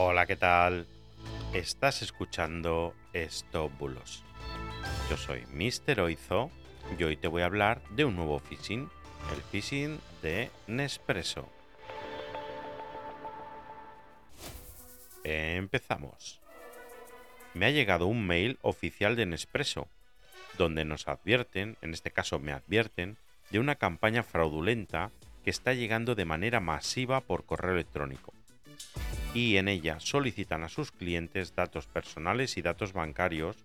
Hola, 0.00 0.26
¿qué 0.26 0.36
tal? 0.36 0.86
Estás 1.52 2.02
escuchando 2.02 2.94
Stop 3.12 3.76
Bulos. 3.78 4.22
Yo 5.10 5.16
soy 5.16 5.44
Mr. 5.46 6.02
Oizo 6.02 6.52
y 6.96 7.02
hoy 7.02 7.16
te 7.16 7.26
voy 7.26 7.42
a 7.42 7.46
hablar 7.46 7.82
de 7.90 8.04
un 8.04 8.14
nuevo 8.14 8.38
phishing, 8.38 8.88
el 9.34 9.42
phishing 9.50 9.98
de 10.22 10.52
Nespresso. 10.68 11.48
Empezamos. 15.24 16.40
Me 17.54 17.66
ha 17.66 17.70
llegado 17.70 18.06
un 18.06 18.24
mail 18.24 18.56
oficial 18.62 19.16
de 19.16 19.26
Nespresso, 19.26 19.88
donde 20.58 20.84
nos 20.84 21.08
advierten, 21.08 21.76
en 21.82 21.92
este 21.92 22.12
caso 22.12 22.38
me 22.38 22.52
advierten, 22.52 23.16
de 23.50 23.58
una 23.58 23.74
campaña 23.74 24.22
fraudulenta 24.22 25.10
que 25.42 25.50
está 25.50 25.74
llegando 25.74 26.14
de 26.14 26.24
manera 26.24 26.60
masiva 26.60 27.20
por 27.20 27.44
correo 27.46 27.72
electrónico. 27.72 28.32
Y 29.34 29.56
en 29.56 29.68
ella 29.68 30.00
solicitan 30.00 30.64
a 30.64 30.68
sus 30.68 30.90
clientes 30.90 31.54
datos 31.54 31.86
personales 31.86 32.56
y 32.56 32.62
datos 32.62 32.92
bancarios 32.92 33.56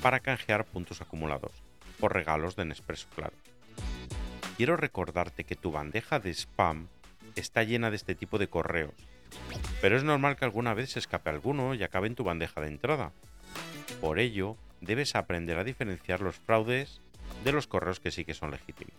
para 0.00 0.20
canjear 0.20 0.64
puntos 0.64 1.00
acumulados 1.00 1.52
por 1.98 2.14
regalos 2.14 2.56
de 2.56 2.64
Nespresso 2.64 3.08
Claro. 3.14 3.34
Quiero 4.56 4.76
recordarte 4.76 5.44
que 5.44 5.56
tu 5.56 5.70
bandeja 5.70 6.18
de 6.18 6.30
spam 6.30 6.88
está 7.36 7.62
llena 7.62 7.90
de 7.90 7.96
este 7.96 8.14
tipo 8.14 8.38
de 8.38 8.48
correos, 8.48 8.94
pero 9.80 9.96
es 9.96 10.04
normal 10.04 10.36
que 10.36 10.44
alguna 10.44 10.74
vez 10.74 10.90
se 10.90 10.98
escape 10.98 11.30
alguno 11.30 11.74
y 11.74 11.82
acabe 11.82 12.06
en 12.06 12.14
tu 12.14 12.24
bandeja 12.24 12.60
de 12.60 12.68
entrada. 12.68 13.12
Por 14.00 14.18
ello, 14.18 14.56
debes 14.80 15.14
aprender 15.14 15.58
a 15.58 15.64
diferenciar 15.64 16.20
los 16.20 16.36
fraudes 16.36 17.00
de 17.44 17.52
los 17.52 17.66
correos 17.66 18.00
que 18.00 18.10
sí 18.10 18.24
que 18.24 18.34
son 18.34 18.50
legítimos. 18.50 18.94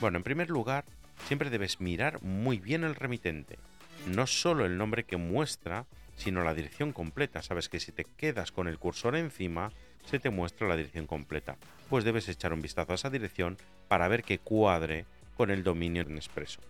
Bueno, 0.00 0.18
en 0.18 0.24
primer 0.24 0.50
lugar, 0.50 0.84
siempre 1.26 1.50
debes 1.50 1.80
mirar 1.80 2.22
muy 2.22 2.58
bien 2.58 2.84
el 2.84 2.94
remitente, 2.94 3.58
no 4.06 4.26
solo 4.26 4.64
el 4.64 4.76
nombre 4.76 5.04
que 5.04 5.16
muestra, 5.16 5.86
sino 6.16 6.44
la 6.44 6.54
dirección 6.54 6.92
completa. 6.92 7.42
Sabes 7.42 7.68
que 7.68 7.80
si 7.80 7.92
te 7.92 8.04
quedas 8.04 8.52
con 8.52 8.68
el 8.68 8.78
cursor 8.78 9.16
encima, 9.16 9.72
se 10.04 10.18
te 10.18 10.30
muestra 10.30 10.68
la 10.68 10.76
dirección 10.76 11.06
completa. 11.06 11.56
Pues 11.88 12.04
debes 12.04 12.28
echar 12.28 12.52
un 12.52 12.62
vistazo 12.62 12.92
a 12.92 12.94
esa 12.96 13.10
dirección 13.10 13.56
para 13.88 14.08
ver 14.08 14.22
que 14.22 14.38
cuadre 14.38 15.06
con 15.36 15.50
el 15.50 15.64
dominio 15.64 16.02
en 16.02 16.16
expreso. 16.16 16.60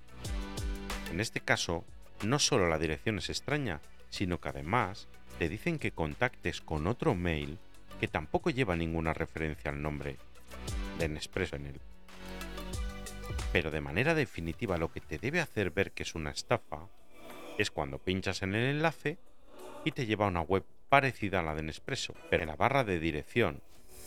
En 1.11 1.21
este 1.21 1.41
caso, 1.41 1.85
no 2.25 2.39
solo 2.39 2.69
la 2.69 2.79
dirección 2.79 3.19
es 3.19 3.29
extraña, 3.29 3.81
sino 4.11 4.41
que 4.41 4.49
además 4.49 5.09
te 5.39 5.49
dicen 5.49 5.79
que 5.79 5.91
contactes 5.91 6.61
con 6.61 6.87
otro 6.87 7.15
mail 7.15 7.59
que 8.01 8.09
tampoco 8.09 8.51
lleva 8.51 8.77
ninguna 8.77 9.13
referencia 9.13 9.71
al 9.71 9.83
nombre 9.83 10.17
de 10.99 11.09
Nespresso 11.09 11.57
en 11.57 11.67
él. 11.67 11.81
Pero 13.53 13.71
de 13.71 13.81
manera 13.81 14.15
definitiva 14.15 14.79
lo 14.79 14.93
que 14.93 15.01
te 15.01 15.19
debe 15.19 15.41
hacer 15.41 15.71
ver 15.71 15.93
que 15.93 16.03
es 16.05 16.15
una 16.15 16.31
estafa 16.31 16.89
es 17.59 17.71
cuando 17.71 17.99
pinchas 17.99 18.43
en 18.43 18.55
el 18.55 18.77
enlace 18.77 19.19
y 19.85 19.93
te 19.93 20.07
lleva 20.07 20.27
a 20.27 20.29
una 20.29 20.41
web 20.41 20.65
parecida 20.89 21.41
a 21.41 21.43
la 21.43 21.55
de 21.55 21.63
Nespresso, 21.63 22.15
pero 22.31 22.43
en 22.43 22.49
la 22.49 22.57
barra 22.57 22.85
de 22.85 22.99
dirección 22.99 23.61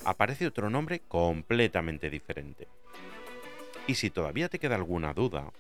aparece 0.06 0.48
otro 0.48 0.70
nombre 0.70 1.02
completamente 1.08 2.10
diferente. 2.10 2.68
Y 3.88 3.96
si 3.96 4.10
todavía 4.10 4.50
te 4.50 4.60
queda 4.60 4.76
alguna 4.76 5.14
duda, 5.14 5.52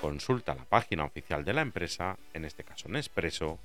consulta 0.00 0.54
la 0.54 0.64
página 0.64 1.04
oficial 1.04 1.44
de 1.44 1.54
la 1.54 1.62
empresa, 1.62 2.18
en 2.34 2.44
este 2.44 2.64
caso 2.64 2.88
Nespresso, 2.88 3.58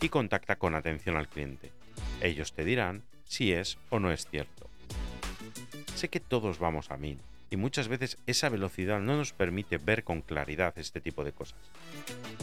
y 0.00 0.08
contacta 0.08 0.56
con 0.56 0.74
atención 0.74 1.16
al 1.16 1.28
cliente. 1.28 1.70
Ellos 2.20 2.52
te 2.52 2.64
dirán 2.64 3.02
si 3.24 3.52
es 3.52 3.78
o 3.90 3.98
no 3.98 4.10
es 4.10 4.26
cierto. 4.26 4.71
Sé 6.02 6.08
que 6.08 6.18
todos 6.18 6.58
vamos 6.58 6.90
a 6.90 6.96
mí 6.96 7.16
y 7.48 7.54
muchas 7.54 7.86
veces 7.86 8.18
esa 8.26 8.48
velocidad 8.48 8.98
no 8.98 9.16
nos 9.16 9.32
permite 9.32 9.78
ver 9.78 10.02
con 10.02 10.20
claridad 10.20 10.76
este 10.76 11.00
tipo 11.00 11.22
de 11.22 11.30
cosas. 11.30 11.60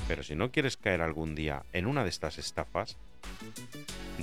Pero 0.07 0.23
si 0.23 0.33
no 0.33 0.49
quieres 0.49 0.77
caer 0.77 1.01
algún 1.01 1.35
día 1.35 1.65
en 1.73 1.85
una 1.85 2.05
de 2.05 2.09
estas 2.09 2.37
estafas, 2.37 2.95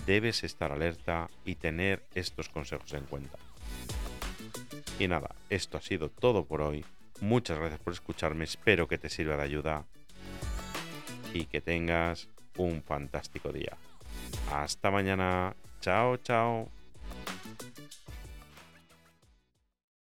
debes 0.06 0.42
estar 0.42 0.72
alerta 0.72 1.28
y 1.44 1.56
tener 1.56 2.02
estos 2.14 2.48
consejos 2.48 2.94
en 2.94 3.04
cuenta. 3.04 3.36
Y 4.98 5.06
nada, 5.06 5.34
esto 5.50 5.76
ha 5.76 5.82
sido 5.82 6.08
todo 6.08 6.46
por 6.46 6.62
hoy. 6.62 6.82
Muchas 7.20 7.58
gracias 7.58 7.80
por 7.80 7.92
escucharme, 7.92 8.44
espero 8.44 8.88
que 8.88 8.96
te 8.96 9.10
sirva 9.10 9.36
de 9.36 9.42
ayuda 9.42 9.84
y 11.34 11.44
que 11.44 11.60
tengas 11.60 12.30
un 12.56 12.82
fantástico 12.82 13.52
día. 13.52 13.76
Hasta 14.50 14.90
mañana. 14.90 15.54
Chao, 15.82 16.16
chao. 16.16 16.70